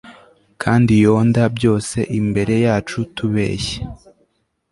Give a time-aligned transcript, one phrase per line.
[0.63, 3.77] kandi yonder byose imbere yacu tubeshya